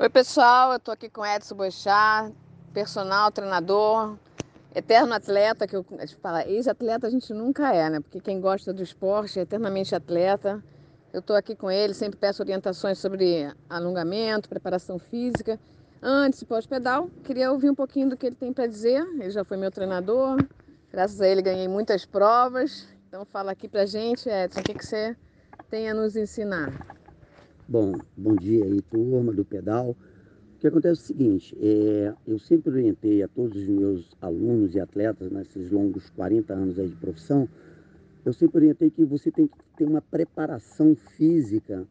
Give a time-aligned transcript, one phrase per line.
[0.00, 2.30] Oi, pessoal, eu estou aqui com Edson Boixá,
[2.72, 4.16] personal, treinador,
[4.72, 5.84] eterno atleta, que eu
[6.22, 7.98] falo, ex-atleta a gente nunca é, né?
[7.98, 10.62] Porque quem gosta do esporte é eternamente atleta.
[11.12, 15.58] Eu estou aqui com ele, sempre peço orientações sobre alongamento, preparação física.
[16.00, 19.04] Antes, pós-pedal, queria ouvir um pouquinho do que ele tem para dizer.
[19.14, 20.36] Ele já foi meu treinador,
[20.92, 22.86] graças a ele ganhei muitas provas.
[23.08, 25.16] Então fala aqui pra gente, Edson, o que, que você
[25.68, 26.97] tem a nos ensinar?
[27.70, 29.90] Bom, bom dia aí, turma do pedal.
[29.90, 34.74] O que acontece é o seguinte, é, eu sempre orientei a todos os meus alunos
[34.74, 37.46] e atletas nesses longos 40 anos aí de profissão,
[38.24, 41.86] eu sempre orientei que você tem que ter uma preparação física,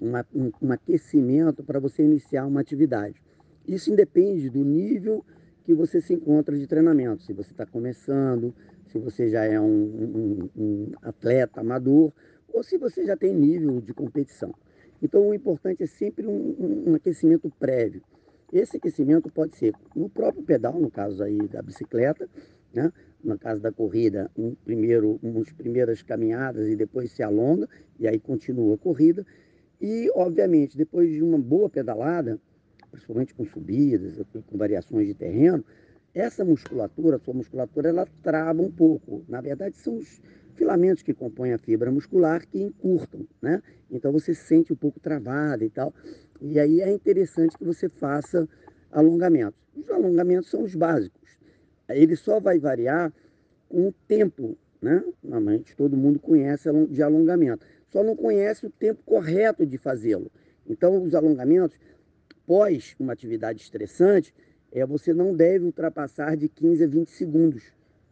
[0.00, 3.20] uma, um, um aquecimento para você iniciar uma atividade.
[3.66, 5.24] Isso independe do nível
[5.64, 7.24] que você se encontra de treinamento.
[7.24, 8.54] Se você está começando,
[8.86, 12.12] se você já é um, um, um atleta amador,
[12.46, 14.54] ou se você já tem nível de competição.
[15.02, 18.02] Então, o importante é sempre um, um, aquecimento prévio.
[18.52, 22.28] Esse aquecimento pode ser no próprio pedal, no caso aí da bicicleta,
[22.72, 22.92] né?
[23.22, 28.18] no caso da corrida, um primeiro, umas primeiras caminhadas e depois se alonga, e aí
[28.18, 29.26] continua a corrida.
[29.80, 32.40] E, obviamente, depois de uma boa pedalada,
[32.90, 34.14] principalmente com subidas,
[34.46, 35.64] com variações de terreno,
[36.14, 39.22] essa musculatura, a sua musculatura, ela trava um pouco.
[39.28, 40.22] Na verdade, são os
[40.56, 43.62] filamentos que compõem a fibra muscular que encurtam, né?
[43.90, 45.94] Então você se sente um pouco travada e tal.
[46.40, 48.48] E aí é interessante que você faça
[48.90, 49.60] alongamentos.
[49.76, 51.38] Os alongamentos são os básicos.
[51.88, 53.12] Ele só vai variar
[53.68, 55.04] com o tempo, né?
[55.22, 57.64] Normalmente todo mundo conhece de alongamento.
[57.92, 60.30] Só não conhece o tempo correto de fazê-lo.
[60.66, 61.78] Então os alongamentos
[62.46, 64.34] pós uma atividade estressante,
[64.72, 67.64] é, você não deve ultrapassar de 15 a 20 segundos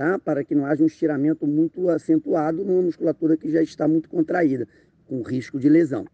[0.00, 0.18] tá?
[0.18, 4.66] para que não haja um estiramento muito acentuado numa musculatura que já está muito contraída,
[5.06, 6.06] com risco de lesão.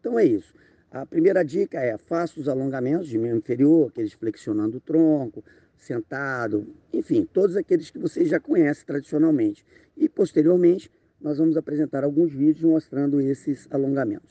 [0.00, 0.52] Então é isso.
[0.90, 5.44] A primeira dica é faça os alongamentos de membro inferior, aqueles flexionando o tronco,
[5.78, 9.64] sentado, enfim, todos aqueles que vocês já conhecem tradicionalmente.
[9.96, 14.30] E posteriormente nós vamos apresentar alguns vídeos mostrando esses alongamentos.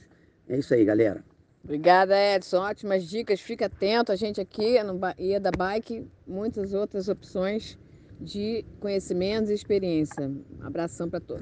[0.49, 1.23] É isso aí, galera.
[1.63, 2.57] Obrigada, Edson.
[2.57, 3.39] Ótimas dicas.
[3.39, 4.11] Fica atento.
[4.11, 7.79] A gente aqui no Ia da Bike, muitas outras opções
[8.21, 10.27] de conhecimentos e experiência.
[10.27, 11.39] Um abração para todos.